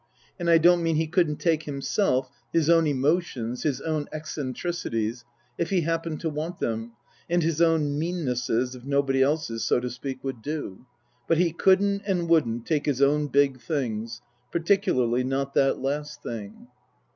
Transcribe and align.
And 0.39 0.49
I 0.49 0.57
don't 0.57 0.81
mean 0.81 0.95
he 0.95 1.05
couldn't 1.05 1.35
take 1.35 1.61
himself, 1.61 2.31
his 2.51 2.71
own 2.71 2.87
emotions, 2.87 3.61
his 3.61 3.81
own 3.81 4.07
eccentricities, 4.11 5.25
if 5.59 5.69
he 5.69 5.81
happened 5.81 6.21
to 6.21 6.29
want 6.31 6.57
them, 6.57 6.93
and 7.29 7.43
his 7.43 7.61
own 7.61 7.99
meannesses, 7.99 8.73
if 8.75 8.83
nobody 8.83 9.21
else's, 9.21 9.63
so 9.63 9.79
to 9.79 9.91
speak, 9.91 10.23
would 10.23 10.41
do. 10.41 10.87
But 11.27 11.37
he 11.37 11.51
couldn't 11.53 12.01
and 12.07 12.27
wouldn't 12.27 12.65
take 12.65 12.87
his 12.87 12.99
own 13.03 13.27
big 13.27 13.61
things, 13.61 14.23
particularly 14.51 15.23
not 15.23 15.53
that 15.53 15.79
last 15.83 16.23
thing. 16.23 16.65